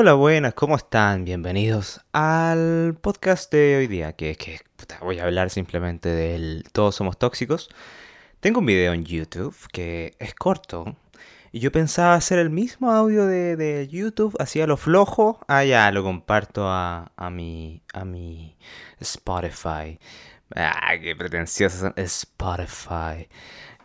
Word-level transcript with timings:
Hola, 0.00 0.14
buenas, 0.14 0.54
¿cómo 0.54 0.76
están? 0.76 1.24
Bienvenidos 1.24 2.02
al 2.12 2.96
podcast 3.00 3.50
de 3.52 3.78
hoy 3.78 3.88
día, 3.88 4.12
que 4.12 4.30
es 4.30 4.38
que 4.38 4.60
puta, 4.76 4.96
voy 5.00 5.18
a 5.18 5.24
hablar 5.24 5.50
simplemente 5.50 6.08
del 6.08 6.62
Todos 6.70 6.94
somos 6.94 7.18
tóxicos. 7.18 7.68
Tengo 8.38 8.60
un 8.60 8.66
video 8.66 8.92
en 8.92 9.04
YouTube 9.04 9.56
que 9.72 10.14
es 10.20 10.36
corto 10.36 10.94
y 11.50 11.58
yo 11.58 11.72
pensaba 11.72 12.14
hacer 12.14 12.38
el 12.38 12.48
mismo 12.48 12.92
audio 12.92 13.26
de, 13.26 13.88
YouTube, 13.90 14.36
hacía 14.38 14.68
lo 14.68 14.76
flojo. 14.76 15.40
Ah, 15.48 15.64
ya, 15.64 15.90
lo 15.90 16.04
comparto 16.04 16.68
a, 16.68 17.10
a, 17.16 17.30
mi, 17.30 17.82
a 17.92 18.04
mi 18.04 18.56
Spotify. 19.00 19.98
Ah, 20.54 20.92
qué 21.02 21.16
pretencioso 21.16 21.92
Spotify. 21.96 23.26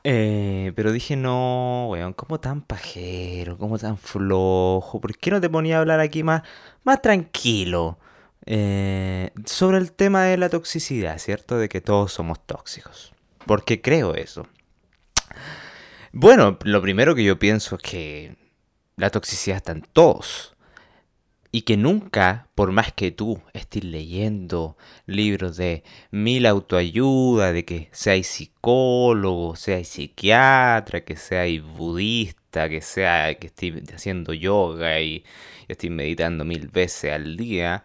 Eh, 0.04 0.74
pero 0.76 0.92
dije, 0.92 1.16
no, 1.16 1.88
weón, 1.90 2.14
como 2.14 2.40
tan 2.40 2.62
pajero, 2.62 3.58
como 3.58 3.78
tan 3.78 3.98
flojo. 3.98 5.00
¿Por 5.00 5.18
qué 5.18 5.32
no 5.32 5.40
te 5.40 5.50
ponía 5.50 5.78
a 5.78 5.80
hablar 5.80 6.00
aquí 6.00 6.24
más, 6.24 6.44
más 6.84 7.02
tranquilo? 7.02 7.98
Eh, 8.46 9.32
sobre 9.46 9.78
el 9.78 9.94
tema 9.94 10.24
de 10.24 10.38
la 10.38 10.50
toxicidad, 10.50 11.18
¿cierto? 11.20 11.58
De 11.58 11.70
que 11.70 11.82
todos 11.82 12.12
somos 12.12 12.46
tóxicos. 12.46 13.14
Porque 13.46 13.82
creo 13.82 14.16
eso. 14.16 14.48
Bueno, 16.12 16.58
lo 16.64 16.82
primero 16.82 17.16
que 17.16 17.24
yo 17.24 17.40
pienso 17.40 17.76
es 17.78 17.82
que 17.82 18.36
la 18.98 19.10
toxicidad 19.10 19.58
está 19.58 19.72
en 19.72 19.82
todos 19.82 20.53
y 21.56 21.62
que 21.62 21.78
nunca, 21.78 22.48
por 22.56 22.72
más 22.72 22.92
que 22.94 23.12
tú 23.12 23.40
estés 23.54 23.84
leyendo 23.84 24.76
libros 25.06 25.56
de 25.56 25.84
mil 26.10 26.48
autoayuda, 26.48 27.54
de 27.54 27.64
que 27.64 27.90
seas 27.92 28.26
psicólogo, 28.26 29.56
seas 29.56 29.88
psiquiatra, 29.88 31.06
que 31.06 31.16
seas 31.16 31.64
budista, 31.64 32.68
que 32.70 32.82
sea 32.82 33.36
que 33.36 33.48
estés 33.48 33.94
haciendo 33.94 34.34
yoga 34.34 35.00
y, 35.00 35.24
estés 35.68 35.92
meditando 35.92 36.44
mil 36.44 36.70
veces 36.70 37.14
al 37.14 37.38
día, 37.38 37.84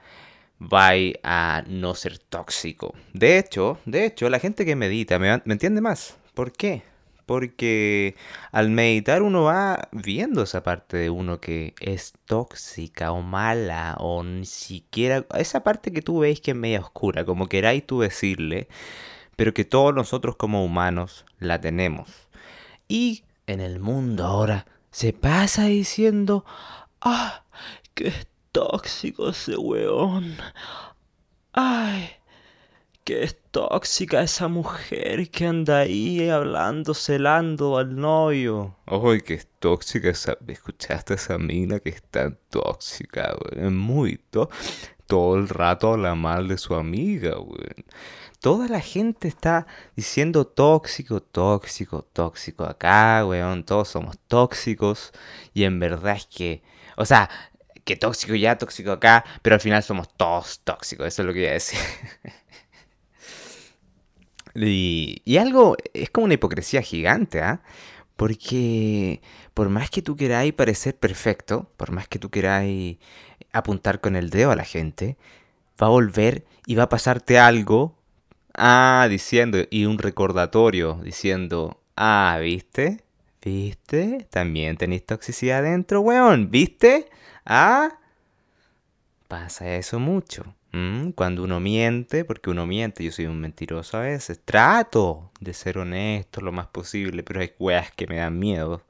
va 0.61 0.93
a 1.23 1.63
no 1.69 1.95
ser 1.95 2.17
tóxico. 2.19 2.95
De 3.13 3.39
hecho, 3.39 3.79
de 3.85 4.07
hecho, 4.07 4.31
la 4.31 4.41
gente 4.41 4.65
que 4.65 4.77
medita 4.77 5.19
me, 5.19 5.43
me 5.45 5.53
entiende 5.53 5.83
más. 5.83 6.17
¿Por 6.33 6.53
qué? 6.53 6.85
Porque 7.29 8.17
al 8.53 8.71
meditar 8.71 9.21
uno 9.21 9.43
va 9.43 9.91
viendo 9.93 10.43
esa 10.43 10.63
parte 10.63 10.97
de 10.97 11.11
uno 11.11 11.41
que 11.41 11.75
es 11.79 12.15
tóxica 12.25 13.13
o 13.13 13.21
mala 13.21 13.97
o 14.01 14.23
ni 14.23 14.47
siquiera 14.47 15.27
esa 15.37 15.63
parte 15.63 15.93
que 15.93 16.01
tú 16.01 16.21
ves 16.21 16.41
que 16.41 16.53
es 16.53 16.57
media 16.57 16.81
oscura, 16.81 17.27
como 17.27 17.47
queráis 17.47 17.87
tú 17.87 18.01
decirle, 18.01 18.67
pero 19.37 19.53
que 19.53 19.67
todos 19.67 19.95
nosotros 19.95 20.37
como 20.37 20.65
humanos 20.65 21.27
la 21.39 21.61
tenemos. 21.61 22.09
Y 22.89 23.25
en 23.47 23.61
el 23.61 23.79
mundo 23.79 24.25
ahora 24.25 24.65
se 24.91 25.13
pasa 25.13 25.67
diciendo, 25.67 26.47
ah, 27.03 27.45
qué 27.93 28.11
tóxico 28.53 29.29
ese 29.29 29.59
weón. 29.59 30.35
Ay, 31.53 32.09
que 33.09 33.23
es 33.25 33.39
tóxica 33.53 34.21
esa 34.21 34.49
mujer 34.49 35.31
que 35.31 35.47
anda 35.47 35.79
ahí 35.79 36.29
hablando, 36.29 36.93
celando 36.93 37.79
al 37.79 37.97
novio. 37.97 38.77
Ay, 38.85 39.23
que 39.23 39.33
es 39.33 39.49
tóxica 39.59 40.11
esa... 40.11 40.37
¿Escuchaste 40.47 41.15
esa 41.15 41.39
mina 41.39 41.81
que 41.81 41.89
es 41.89 42.03
tan 42.03 42.39
tóxica, 42.51 43.33
güey? 43.33 43.65
Es 43.65 43.73
muy 43.73 44.19
tóxica. 44.19 44.95
Todo 45.07 45.37
el 45.37 45.49
rato 45.49 45.95
habla 45.95 46.15
mal 46.15 46.49
de 46.49 46.59
su 46.59 46.75
amiga, 46.75 47.37
güey. 47.37 47.87
Toda 48.41 48.69
la 48.69 48.81
gente 48.81 49.27
está 49.27 49.67
diciendo 49.97 50.47
tóxico, 50.47 51.23
tóxico, 51.23 52.03
tóxico 52.03 52.65
acá, 52.65 53.25
weón. 53.25 53.65
Todos 53.65 53.89
somos 53.89 54.19
tóxicos. 54.29 55.13
Y 55.55 55.65
en 55.65 55.81
verdad 55.81 56.17
es 56.17 56.27
que... 56.27 56.63
O 56.99 57.07
sea, 57.07 57.31
que 57.87 57.97
tóxico 57.97 58.35
ya, 58.35 58.59
tóxico 58.59 58.93
acá, 58.93 59.25
pero 59.41 59.55
al 59.55 59.61
final 59.61 59.83
somos 59.83 60.15
todos 60.15 60.61
tóxicos. 60.63 61.07
Eso 61.07 61.23
es 61.23 61.27
lo 61.27 61.33
que 61.33 61.41
iba 61.41 61.49
a 61.49 61.55
decir. 61.55 61.79
Y, 64.67 65.37
algo, 65.39 65.77
es 65.95 66.11
como 66.11 66.25
una 66.25 66.35
hipocresía 66.35 66.83
gigante, 66.83 67.41
¿ah? 67.41 67.63
Porque 68.17 69.23
por 69.55 69.69
más 69.69 69.91
que 69.91 70.03
tú 70.03 70.17
queráis 70.17 70.53
parecer 70.53 70.97
perfecto, 70.97 71.71
por 71.77 71.93
más 71.93 72.09
que 72.09 72.19
tú 72.19 72.31
queráis 72.31 72.99
apuntar 73.53 74.01
con 74.01 74.17
el 74.17 74.31
dedo 74.31 74.51
a 74.51 74.57
la 74.57 74.65
gente, 74.65 75.17
va 75.81 75.87
a 75.87 75.91
volver 75.91 76.45
y 76.67 76.75
va 76.75 76.85
a 76.85 76.89
pasarte 76.89 77.39
algo, 77.39 77.97
ah, 78.55 79.07
diciendo, 79.09 79.59
y 79.71 79.85
un 79.85 79.99
recordatorio 79.99 81.01
diciendo, 81.03 81.81
ah, 81.97 82.39
¿viste? 82.43 83.05
¿Viste? 83.43 84.27
También 84.31 84.77
tenéis 84.77 85.07
toxicidad 85.07 85.63
dentro, 85.63 86.01
weón, 86.01 86.51
¿viste? 86.51 87.09
Ah, 87.47 87.99
pasa 89.29 89.77
eso 89.77 89.99
mucho. 90.01 90.58
Mm, 90.73 91.11
cuando 91.13 91.45
uno 91.45 91.61
miente, 91.61 92.25
porque 92.25 92.51
uno 92.51 92.67
miente, 92.67 93.03
yo 93.03 93.11
soy 93.11 93.27
un 93.27 93.41
mentiroso 93.41 93.97
a 93.97 94.03
veces, 94.03 94.41
trato 94.45 95.31
de 95.41 95.55
ser 95.55 95.79
honesto 95.79 96.43
lo 96.43 96.53
más 96.53 96.67
posible, 96.67 97.23
pero 97.23 97.41
hay 97.41 97.53
weas 97.59 97.91
que 97.93 98.07
me 98.07 98.17
dan 98.17 98.39
miedo 98.39 98.83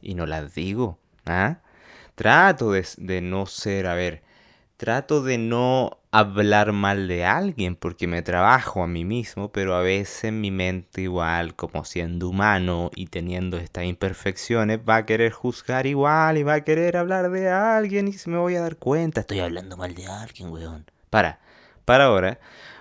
y 0.00 0.14
no 0.14 0.26
las 0.26 0.54
digo. 0.54 0.98
¿ah? 1.26 1.58
Trato 2.14 2.72
de, 2.72 3.20
no 3.20 3.46
ser, 3.46 3.86
a 3.88 3.94
ver, 3.94 4.22
trato 4.76 5.22
de 5.22 5.38
no 5.38 5.98
hablar 6.12 6.72
mal 6.72 7.08
de 7.08 7.24
alguien 7.24 7.74
porque 7.76 8.06
me 8.06 8.22
trabajo 8.22 8.82
a 8.84 8.86
mí 8.86 9.04
mismo, 9.04 9.50
pero 9.50 9.74
a 9.74 9.82
veces 9.82 10.32
mi 10.32 10.52
mente 10.52 11.02
igual, 11.02 11.56
como 11.56 11.84
siendo 11.84 12.28
humano 12.28 12.90
y 12.94 13.06
teniendo 13.06 13.58
estas 13.58 13.84
imperfecciones, 13.84 14.80
va 14.88 14.96
a 14.98 15.06
querer 15.06 15.32
juzgar 15.32 15.86
igual 15.86 16.38
y 16.38 16.44
va 16.44 16.54
a 16.54 16.64
querer 16.64 16.96
hablar 16.96 17.30
de 17.30 17.50
alguien 17.50 18.08
y 18.08 18.12
se 18.12 18.30
me 18.30 18.38
voy 18.38 18.54
a 18.54 18.60
dar 18.60 18.76
cuenta, 18.76 19.22
estoy 19.22 19.40
hablando 19.40 19.76
mal 19.76 19.94
de 19.94 20.06
alguien, 20.06 20.50
weón 20.50 20.86
para, 21.10 21.40
para 21.84 22.04
ahora, 22.04 22.38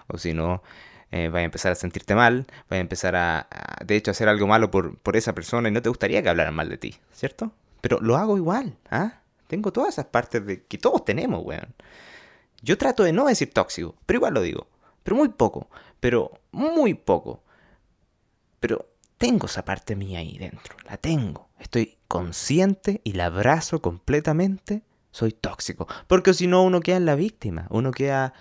o 0.07 0.17
si 0.17 0.33
no, 0.33 0.63
eh, 1.11 1.31
a 1.33 1.41
empezar 1.41 1.71
a 1.71 1.75
sentirte 1.75 2.15
mal, 2.15 2.47
va 2.71 2.77
a 2.77 2.79
empezar 2.79 3.15
a, 3.15 3.47
de 3.85 3.95
hecho, 3.95 4.11
a 4.11 4.13
hacer 4.13 4.29
algo 4.29 4.47
malo 4.47 4.71
por, 4.71 4.97
por, 4.97 5.15
esa 5.15 5.33
persona 5.33 5.69
y 5.69 5.71
no 5.71 5.81
te 5.81 5.89
gustaría 5.89 6.21
que 6.21 6.29
hablaran 6.29 6.55
mal 6.55 6.69
de 6.69 6.77
ti, 6.77 6.95
¿cierto? 7.13 7.51
Pero 7.81 7.99
lo 8.01 8.17
hago 8.17 8.37
igual, 8.37 8.77
¿ah? 8.91 9.21
Tengo 9.47 9.71
todas 9.71 9.89
esas 9.89 10.05
partes 10.05 10.45
de 10.45 10.63
que 10.65 10.77
todos 10.77 11.05
tenemos, 11.05 11.45
weón. 11.45 11.73
Yo 12.61 12.77
trato 12.77 13.03
de 13.03 13.13
no 13.13 13.27
decir 13.27 13.53
tóxico, 13.53 13.95
pero 14.05 14.17
igual 14.17 14.33
lo 14.33 14.41
digo. 14.41 14.67
Pero 15.03 15.15
muy 15.15 15.29
poco, 15.29 15.69
pero 15.99 16.41
muy 16.51 16.93
poco. 16.93 17.43
Pero 18.59 18.89
tengo 19.17 19.45
esa 19.45 19.63
parte 19.63 19.95
mía 19.95 20.19
ahí 20.19 20.37
dentro, 20.37 20.75
la 20.83 20.97
tengo. 20.97 21.47
Estoy 21.59 21.97
consciente 22.07 22.99
y 23.03 23.13
la 23.13 23.27
abrazo 23.27 23.81
completamente 23.81 24.83
soy 25.17 25.31
tóxico. 25.31 25.87
Porque 26.07 26.33
si 26.33 26.45
no, 26.47 26.63
uno 26.63 26.79
queda 26.79 26.97
en 26.97 27.05
la 27.05 27.15
víctima. 27.15 27.67
Uno 27.69 27.91
queda... 27.91 28.33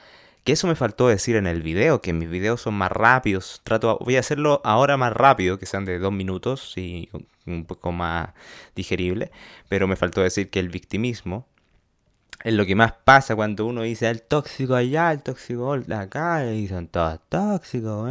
Que 0.45 0.53
eso 0.53 0.69
me 0.69 0.77
faltó 0.77 1.09
decir 1.09 1.35
en 1.35 1.49
el 1.49 1.61
video, 1.63 2.01
que 2.01 2.13
mis 2.13 2.31
videos 2.31 2.61
son 2.61 2.75
más 2.75 2.93
rápidos. 2.93 3.63
Trato, 3.65 3.99
voy 4.01 4.15
a 4.17 4.21
hacerlo 4.21 4.61
ahora 4.63 4.97
más 4.97 5.13
rápido, 5.13 5.59
que 5.59 5.67
sean 5.67 5.85
de 5.85 5.99
dos 5.99 6.13
minutos 6.13 6.75
y 6.77 7.09
un 7.47 7.65
poco 7.65 7.91
más 7.91 8.29
digerible. 8.77 9.33
Pero 9.69 9.89
me 9.89 9.97
faltó 9.97 10.21
decir 10.21 10.49
que 10.49 10.61
el 10.61 10.69
victimismo 10.69 11.49
es 12.45 12.55
lo 12.55 12.65
que 12.65 12.77
más 12.77 12.93
pasa 12.93 13.35
cuando 13.35 13.67
uno 13.67 13.83
dice 13.83 14.09
el 14.09 14.23
tóxico 14.23 14.77
allá, 14.77 15.11
el 15.11 15.23
tóxico 15.23 15.73
acá, 15.73 16.47
y 16.53 16.69
son 16.69 16.87
todos 16.87 17.19
tóxicos, 17.29 18.09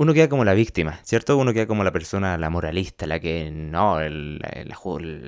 uno 0.00 0.14
queda 0.14 0.30
como 0.30 0.46
la 0.46 0.54
víctima, 0.54 0.98
¿cierto? 1.02 1.36
Uno 1.36 1.52
queda 1.52 1.66
como 1.66 1.84
la 1.84 1.92
persona, 1.92 2.38
la 2.38 2.48
moralista, 2.48 3.06
la 3.06 3.20
que, 3.20 3.50
no, 3.50 4.00
el, 4.00 4.40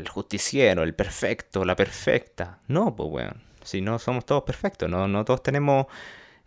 justiciero, 0.09 0.83
el 0.83 0.95
perfecto, 0.95 1.67
la 1.67 1.77
perfecta. 1.77 2.61
No, 2.69 2.97
pues, 2.97 3.11
weón. 3.11 3.43
Si 3.63 3.83
no 3.83 3.99
somos 3.99 4.25
todos 4.25 4.45
perfectos, 4.45 4.89
no, 4.89 5.07
no 5.07 5.27
todos 5.27 5.43
tenemos, 5.43 5.89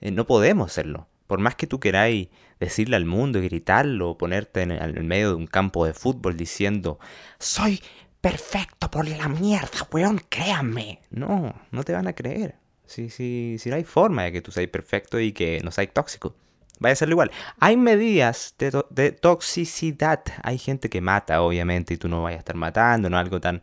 eh, 0.02 0.09
no 0.09 0.25
podemos 0.25 0.74
serlo. 0.74 1.08
Por 1.28 1.38
más 1.38 1.53
que 1.53 1.68
tú 1.68 1.80
queráis 1.80 2.30
decirle 2.59 2.96
al 2.96 3.06
mundo 3.06 3.38
y 3.38 3.44
gritarlo, 3.44 4.18
ponerte 4.18 4.63
en 4.63 4.72
el, 4.72 5.03
medio 5.03 5.30
de 5.30 5.36
un 5.36 5.46
campo 5.46 5.86
de 5.86 5.94
fútbol 5.94 6.36
diciendo, 6.36 6.97
soy 7.38 7.80
perfecto 8.22 8.90
por 8.90 9.07
la 9.07 9.28
mierda, 9.28 9.88
weón, 9.92 10.19
créanme. 10.30 11.00
No, 11.12 11.54
no 11.69 11.83
te 11.83 11.94
van 11.94 12.07
a 12.07 12.13
creer. 12.13 12.56
Si, 12.88 13.12
si, 13.12 13.57
si 13.60 13.69
no 13.69 13.75
hay 13.75 13.83
forma 13.83 14.24
de 14.24 14.31
que 14.31 14.42
tú 14.42 14.51
seas 14.51 14.68
perfecto 14.69 15.19
y 15.19 15.31
que 15.31 15.62
no 15.63 15.69
seas 15.69 15.94
tóxico. 15.94 16.36
Vaya 16.80 16.94
a 16.94 16.95
serlo 16.95 17.13
igual. 17.13 17.31
Hay 17.60 17.77
medidas 17.77 18.56
de, 18.57 19.12
toxicidad. 19.12 20.22
Hay 20.44 20.57
gente 20.57 20.89
que 20.89 21.01
mata, 21.01 21.42
obviamente, 21.42 21.94
y 21.94 21.98
tú 21.98 22.10
no 22.10 22.24
vayas 22.24 22.38
a 22.38 22.39
estar 22.39 22.56
matando, 22.56 23.10
no 23.10 23.18
algo 23.18 23.39
tan 23.39 23.62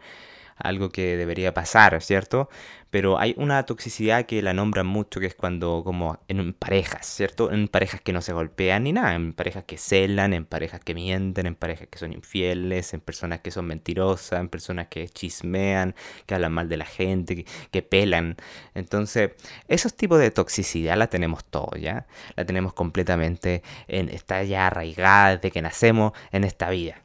algo 0.63 0.91
que 0.91 1.17
debería 1.17 1.53
pasar, 1.55 2.01
¿cierto? 2.03 2.49
Pero 2.91 3.19
hay 3.19 3.35
una 3.39 3.65
toxicidad 3.65 4.27
que 4.27 4.43
la 4.43 4.53
nombran 4.53 4.87
mucho, 4.87 5.19
que 5.19 5.27
es 5.27 5.35
cuando 5.35 5.83
como 5.85 6.21
en 6.29 6.53
parejas, 6.53 7.07
¿cierto? 7.07 7.51
En 7.51 7.69
parejas 7.69 8.01
que 8.01 8.13
no 8.13 8.21
se 8.23 8.33
golpean 8.33 8.85
ni 8.85 8.93
nada, 8.93 9.15
en 9.15 9.33
parejas 9.33 9.65
que 9.65 9.79
celan, 9.79 10.35
en 10.35 10.45
parejas 10.45 10.81
que 10.81 10.95
mienten, 10.95 11.47
en 11.47 11.55
parejas 11.55 11.89
que 11.89 11.99
son 11.99 12.13
infieles, 12.13 12.95
en 12.95 13.01
personas 13.01 13.41
que 13.41 13.51
son 13.51 13.67
mentirosas, 13.67 14.41
en 14.41 14.49
personas 14.49 14.89
que 14.89 15.09
chismean, 15.09 15.95
que 16.27 16.35
hablan 16.35 16.53
mal 16.53 16.69
de 16.69 16.77
la 16.77 16.87
gente, 16.87 17.45
que, 17.71 17.83
pelan. 17.83 18.37
Entonces, 18.75 19.33
esos 19.69 19.95
tipos 19.95 20.19
de 20.21 20.31
toxicidad 20.31 20.97
la 20.97 21.09
tenemos 21.09 21.45
todos, 21.45 21.81
¿ya? 21.81 22.07
La 22.37 22.45
tenemos 22.45 22.75
completamente, 22.75 23.63
en, 23.89 24.09
está 24.09 24.43
ya 24.45 24.69
arraigada 24.69 25.37
desde 25.37 25.51
que 25.51 25.63
nacemos 25.63 26.13
en 26.31 26.45
esta 26.45 26.71
vida. 26.71 27.03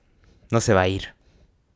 No 0.52 0.62
se 0.62 0.74
va 0.74 0.82
a 0.82 0.88
ir 0.88 1.17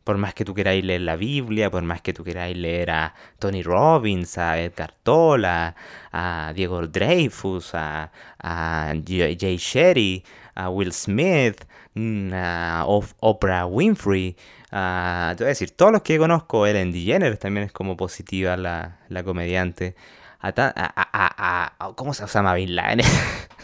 Por 0.03 0.17
más 0.17 0.33
que 0.33 0.45
tú 0.45 0.53
queráis 0.53 0.83
leer 0.83 1.01
la 1.01 1.15
Biblia, 1.15 1.69
por 1.69 1.83
más 1.83 2.01
que 2.01 2.13
tú 2.13 2.23
queráis 2.23 2.57
leer 2.57 2.91
a 2.91 3.13
Tony 3.39 3.61
Robbins, 3.61 4.37
a 4.37 4.59
Edgar 4.59 4.93
Tola, 5.03 5.75
a 6.11 6.51
Diego 6.55 6.87
Dreyfus, 6.87 7.75
a, 7.75 8.11
a 8.39 8.93
Jay 9.05 9.57
Sherry, 9.57 10.23
a 10.55 10.69
Will 10.69 10.91
Smith, 10.91 11.65
mm, 11.93 12.31
a 12.33 12.85
Oprah 12.85 13.65
Winfrey, 13.65 14.35
a, 14.71 15.35
decir, 15.37 15.71
todos 15.71 15.91
los 15.91 16.01
que 16.01 16.17
conozco, 16.17 16.65
Ellen 16.65 16.91
DeGeneres 16.91 17.39
también 17.39 17.67
es 17.67 17.71
como 17.71 17.97
positiva 17.97 18.57
la, 18.57 18.99
la 19.09 19.23
comediante, 19.23 19.95
a, 20.41 21.93
¿cómo 21.95 22.13
se 22.13 22.25
llama 22.25 22.55
Bin 22.55 22.75
Laden? 22.75 23.01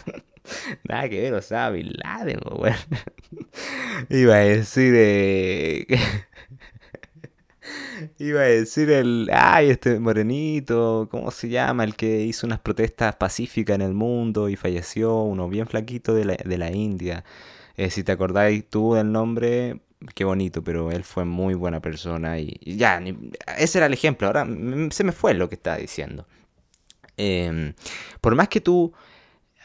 Nada 0.88 1.08
que 1.08 1.20
ver, 1.20 1.34
o 1.34 1.42
sea, 1.42 1.70
Bin 1.70 1.92
Laden, 2.02 2.40
bueno. 2.56 2.76
Iba 4.08 4.36
a 4.36 4.38
decir, 4.38 4.94
eh... 4.96 5.86
Iba 8.18 8.40
a 8.40 8.44
decir 8.44 8.90
el. 8.90 9.28
Ay, 9.32 9.70
este 9.70 9.98
morenito, 9.98 11.08
¿cómo 11.10 11.30
se 11.30 11.48
llama? 11.48 11.84
El 11.84 11.96
que 11.96 12.22
hizo 12.22 12.46
unas 12.46 12.60
protestas 12.60 13.16
pacíficas 13.16 13.74
en 13.74 13.82
el 13.82 13.94
mundo 13.94 14.48
y 14.48 14.56
falleció, 14.56 15.22
uno 15.22 15.48
bien 15.48 15.66
flaquito 15.66 16.14
de 16.14 16.24
la, 16.24 16.36
de 16.36 16.58
la 16.58 16.70
India. 16.70 17.24
Eh, 17.76 17.90
si 17.90 18.02
te 18.04 18.12
acordáis 18.12 18.68
tú 18.68 18.94
del 18.94 19.12
nombre, 19.12 19.80
qué 20.14 20.24
bonito, 20.24 20.62
pero 20.62 20.90
él 20.90 21.04
fue 21.04 21.24
muy 21.24 21.54
buena 21.54 21.80
persona 21.80 22.38
y, 22.38 22.58
ya, 22.64 23.02
ese 23.56 23.78
era 23.78 23.86
el 23.86 23.92
ejemplo. 23.92 24.26
Ahora 24.26 24.46
se 24.90 25.04
me 25.04 25.12
fue 25.12 25.34
lo 25.34 25.48
que 25.48 25.56
estaba 25.56 25.76
diciendo. 25.76 26.26
Em, 27.16 27.74
por 28.20 28.34
más 28.34 28.48
que 28.48 28.60
tú. 28.60 28.92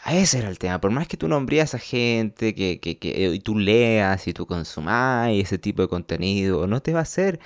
Ese 0.05 0.39
era 0.39 0.49
el 0.49 0.59
tema. 0.59 0.81
Por 0.81 0.91
más 0.91 1.07
que 1.07 1.17
tú 1.17 1.27
nombrías 1.27 1.75
a 1.75 1.79
gente, 1.79 2.53
que, 2.53 2.79
que, 2.79 2.97
que 2.97 3.29
y 3.33 3.39
tú 3.39 3.57
leas 3.57 4.27
y 4.27 4.33
tú 4.33 4.45
consumas 4.45 5.29
ese 5.31 5.57
tipo 5.57 5.81
de 5.81 5.87
contenido, 5.87 6.67
no 6.67 6.81
te 6.81 6.93
va 6.93 6.99
a 6.99 7.03
hacer 7.03 7.39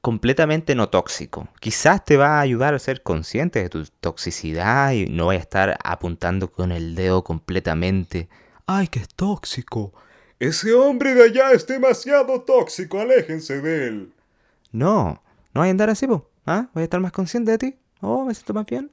completamente 0.00 0.74
no 0.74 0.88
tóxico. 0.88 1.48
Quizás 1.60 2.04
te 2.04 2.16
va 2.16 2.38
a 2.38 2.40
ayudar 2.40 2.74
a 2.74 2.78
ser 2.78 3.02
consciente 3.02 3.60
de 3.60 3.68
tu 3.68 3.84
toxicidad 4.00 4.92
y 4.92 5.06
no 5.06 5.26
vaya 5.26 5.40
a 5.40 5.42
estar 5.42 5.78
apuntando 5.82 6.50
con 6.50 6.72
el 6.72 6.94
dedo 6.94 7.24
completamente. 7.24 8.28
¡Ay, 8.66 8.88
que 8.88 9.00
es 9.00 9.08
tóxico! 9.08 9.92
Ese 10.38 10.74
hombre 10.74 11.14
de 11.14 11.24
allá 11.24 11.52
es 11.52 11.66
demasiado 11.66 12.42
tóxico, 12.42 13.00
aléjense 13.00 13.60
de 13.60 13.86
él. 13.88 14.12
No, 14.70 15.22
no 15.54 15.60
voy 15.62 15.68
a 15.68 15.70
andar 15.70 15.90
así, 15.90 16.06
po. 16.06 16.28
¿Ah? 16.46 16.68
Voy 16.74 16.82
a 16.82 16.84
estar 16.84 17.00
más 17.00 17.12
consciente 17.12 17.50
de 17.52 17.58
ti. 17.58 17.76
Oh, 18.00 18.24
me 18.24 18.34
siento 18.34 18.54
más 18.54 18.66
bien. 18.66 18.90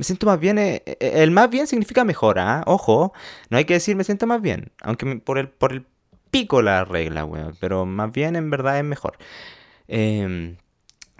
Me 0.00 0.04
siento 0.04 0.24
más 0.24 0.40
bien. 0.40 0.56
Eh, 0.58 0.82
eh, 0.86 0.96
el 1.16 1.30
más 1.30 1.50
bien 1.50 1.66
significa 1.66 2.04
mejor, 2.04 2.38
¿ah? 2.38 2.62
Ojo, 2.66 3.12
no 3.50 3.58
hay 3.58 3.66
que 3.66 3.74
decir 3.74 3.96
me 3.96 4.04
siento 4.04 4.26
más 4.26 4.40
bien. 4.40 4.72
Aunque 4.80 5.16
por 5.16 5.36
el, 5.36 5.50
por 5.50 5.72
el 5.72 5.84
pico 6.30 6.62
la 6.62 6.86
regla, 6.86 7.26
weón. 7.26 7.54
Pero 7.60 7.84
más 7.84 8.10
bien 8.10 8.34
en 8.34 8.48
verdad 8.48 8.78
es 8.78 8.84
mejor. 8.84 9.18
Em, 9.88 10.56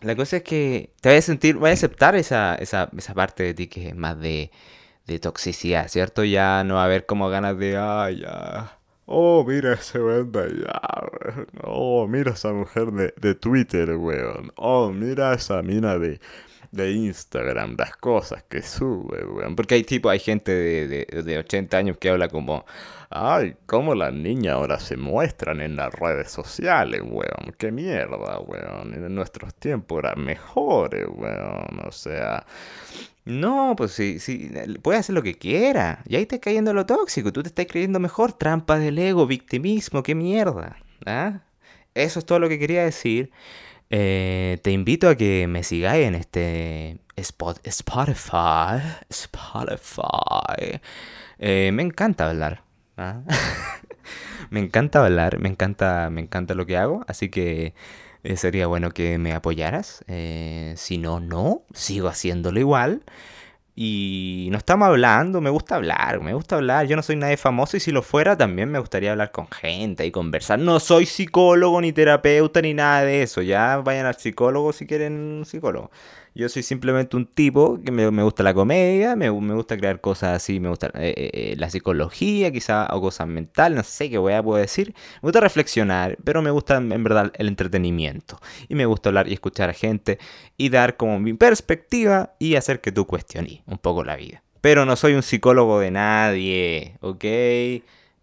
la 0.01 0.17
cosa 0.17 0.39
es 0.39 0.45
que 0.45 0.95
te 1.03 1.11
voy 1.11 1.19
a 1.19 1.23
sentir, 1.23 1.57
voy 1.57 1.71
a 1.71 1.73
aceptar 1.75 2.17
esa, 2.17 2.55
esa, 2.55 2.89
esa 2.97 3.13
parte 3.15 3.43
de 3.43 3.55
ti 3.55 3.67
que 3.69 3.89
es 3.89 3.97
más 3.97 4.19
de, 4.19 4.51
de 5.07 5.19
toxicidad, 5.19 5.89
¿cierto? 5.89 6.25
Ya 6.25 6.65
no 6.65 6.77
va 6.77 6.83
a 6.83 6.87
haber 6.87 7.05
como 7.07 7.29
ganas 7.29 7.59
de, 7.59 7.77
ay, 7.77 8.21
ya. 8.21 8.79
Oh, 9.07 9.45
mira 9.47 9.75
ese 9.75 10.01
weón 10.03 10.33
de 10.33 10.67
Oh, 11.65 12.07
mira 12.09 12.33
esa 12.33 12.53
mujer 12.55 12.93
de, 12.93 13.13
de 13.21 13.35
Twitter, 13.35 13.91
weón. 13.97 14.53
Oh, 14.57 14.91
mira 14.91 15.35
esa 15.35 15.63
mina 15.63 15.99
de, 15.99 16.21
de 16.71 16.93
Instagram, 16.93 17.77
las 17.79 17.97
cosas 17.97 18.45
que 18.45 18.63
sube, 18.63 19.25
weón. 19.25 19.57
Porque 19.57 19.75
hay 19.75 19.85
tipo, 19.85 20.09
hay 20.09 20.21
gente 20.21 20.53
de, 20.53 20.89
de, 20.89 21.23
de 21.23 21.39
80 21.39 21.77
años 21.77 21.97
que 21.99 22.11
habla 22.11 22.29
como, 22.29 22.65
ay, 23.11 23.57
cómo 23.67 23.95
las 23.95 24.13
niñas 24.13 24.55
ahora 24.55 24.79
se 24.79 24.97
muestran 24.97 25.61
en 25.61 25.77
las 25.77 25.93
redes 25.93 26.31
sociales, 26.31 27.03
weón. 27.05 27.55
Qué 27.59 27.73
mierda, 27.73 28.39
weón. 28.41 28.95
En 28.95 29.15
nuestros 29.15 29.55
tiempos 29.55 29.99
eran 30.01 30.25
mejores, 30.25 31.07
weón. 31.09 31.81
O 31.87 31.93
sea... 31.93 32.45
No, 33.27 33.75
pues 33.77 33.93
sí, 33.93 34.19
sí, 34.19 34.51
puede 34.83 34.99
hacer 34.99 35.15
lo 35.15 35.23
que 35.23 35.35
quiera. 35.35 36.03
Y 36.07 36.17
ahí 36.17 36.23
está 36.23 36.39
cayendo 36.41 36.73
lo 36.73 36.87
tóxico. 36.87 37.33
Tú 37.33 37.43
te 37.43 37.49
estás 37.49 37.67
creyendo 37.67 38.01
mejor. 38.01 38.33
Trampa 38.33 38.79
del 38.79 38.99
ego, 38.99 39.27
victimismo, 39.27 40.03
qué 40.03 40.15
mierda. 40.15 40.79
¿Ah? 41.07 41.43
Eso 41.95 42.19
es 42.19 42.25
todo 42.27 42.39
lo 42.39 42.49
que 42.49 42.59
quería 42.59 42.85
decir. 42.85 43.31
Eh, 43.91 44.59
te 44.63 44.71
invito 44.71 45.09
a 45.09 45.17
que 45.17 45.47
me 45.49 45.65
sigáis 45.65 46.07
en 46.07 46.15
este 46.15 47.01
Spotify. 47.17 48.81
Spotify. 49.09 50.81
Eh, 51.39 51.73
me 51.73 51.83
encanta 51.83 52.29
hablar. 52.29 52.63
¿ah? 52.97 53.23
me 54.51 54.61
encanta 54.61 55.05
hablar, 55.05 55.41
me 55.41 55.49
encanta, 55.49 56.09
me 56.11 56.21
encanta 56.21 56.55
lo 56.55 56.67
que 56.67 56.77
hago, 56.77 57.05
así 57.09 57.31
que 57.31 57.75
eh, 58.23 58.37
sería 58.37 58.69
bueno 58.69 58.93
que 58.93 59.19
me 59.19 59.33
apoyaras. 59.33 60.05
si 60.77 60.99
no, 60.99 61.21
no, 61.21 61.65
sigo 61.75 62.09
haciéndolo 62.09 62.61
igual. 62.61 63.03
Y 63.83 64.49
no 64.51 64.59
estamos 64.59 64.89
hablando, 64.89 65.41
me 65.41 65.49
gusta 65.49 65.77
hablar, 65.77 66.21
me 66.21 66.35
gusta 66.35 66.57
hablar. 66.57 66.87
Yo 66.87 66.97
no 66.97 67.03
soy 67.03 67.17
nadie 67.17 67.39
famoso 67.39 67.79
y 67.79 67.81
si 67.81 67.93
lo 67.93 68.03
fuera 68.03 68.37
también 68.37 68.71
me 68.71 68.79
gustaría 68.79 69.13
hablar 69.13 69.31
con 69.31 69.49
gente 69.49 70.05
y 70.05 70.11
conversar. 70.11 70.59
No 70.59 70.79
soy 70.81 71.07
psicólogo 71.07 71.81
ni 71.81 71.91
terapeuta 71.91 72.61
ni 72.61 72.75
nada 72.75 73.07
de 73.07 73.23
eso. 73.23 73.41
Ya 73.41 73.79
vayan 73.79 74.05
al 74.05 74.17
psicólogo 74.17 74.75
si 74.75 74.87
quieren 74.87 75.15
un 75.15 75.47
psicólogo. 75.47 75.91
Yo 76.35 76.49
soy 76.49 76.63
simplemente 76.63 77.17
un 77.17 77.27
tipo 77.27 77.81
que 77.85 77.91
me, 77.91 78.23
gusta 78.23 78.43
la 78.43 78.55
comedia, 78.55 79.17
me, 79.17 79.31
gusta 79.31 79.77
crear 79.77 80.01
cosas 80.01 80.37
así, 80.37 80.61
me 80.61 80.69
gusta 80.69 80.87
eh, 80.95 81.15
eh, 81.17 81.31
eh, 81.33 81.55
la 81.57 81.71
psicología 81.71 82.53
quizá, 82.53 82.87
o 82.93 83.01
cosas 83.01 83.27
mentales, 83.27 83.77
no 83.77 83.83
sé 83.83 84.11
qué 84.11 84.19
voy 84.19 84.33
a 84.33 84.43
decir. 84.43 84.95
Me 85.23 85.27
gusta 85.27 85.41
reflexionar, 85.41 86.17
pero 86.23 86.41
me 86.41 86.51
gusta 86.51 86.77
en 86.77 87.03
verdad 87.03 87.33
el 87.37 87.49
entretenimiento. 87.49 88.39
Y 88.69 88.75
me 88.77 88.87
gusta 88.87 89.09
hablar 89.09 89.29
y 89.29 89.33
escuchar 89.33 89.71
a 89.71 89.75
gente 89.75 90.19
y 90.57 90.69
dar 90.69 90.97
como 90.97 91.19
mi 91.19 91.35
perspectiva 91.35 92.35
y 92.39 92.55
hacer 92.55 92.81
que 92.81 92.93
tú 92.93 93.07
cuestiones 93.07 93.61
un 93.67 93.79
poco 93.79 94.05
la 94.05 94.17
vida. 94.17 94.43
Pero 94.61 94.85
no 94.85 94.95
soy 94.95 95.15
un 95.15 95.23
psicólogo 95.23 95.81
de 95.81 95.91
nadie, 95.91 96.97
¿ok? 97.01 97.25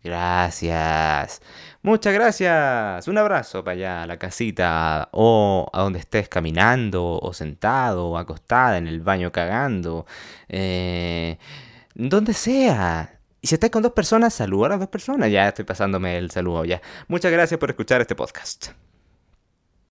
Gracias. 0.08 1.42
Muchas 1.82 2.14
gracias. 2.14 3.08
Un 3.10 3.18
abrazo 3.18 3.64
para 3.64 3.74
allá, 3.76 4.04
a 4.04 4.08
la 4.08 4.18
casita, 4.18 5.10
o 5.12 5.70
a 5.74 5.82
donde 5.82 6.00
estés 6.00 6.30
caminando, 6.30 7.20
o 7.20 7.34
sentado, 7.34 8.08
o 8.08 8.18
acostada 8.18 8.78
en 8.78 8.88
el 8.88 9.02
baño 9.02 9.32
cagando. 9.34 10.06
Eh, 10.48 11.38
donde 11.94 12.34
sea. 12.34 13.20
Y 13.42 13.48
si 13.48 13.56
estás 13.56 13.70
con 13.70 13.84
dos 13.84 13.92
personas, 13.92 14.34
saluda 14.34 14.68
a 14.68 14.70
las 14.70 14.80
dos 14.80 14.90
personas. 14.90 15.30
Ya 15.30 15.50
estoy 15.50 15.66
pasándome 15.66 16.18
el 16.18 16.32
saludo 16.32 16.64
ya. 16.66 16.82
Muchas 17.08 17.32
gracias 17.32 17.60
por 17.60 17.70
escuchar 17.70 18.02
este 18.02 18.16
podcast. 18.16 18.70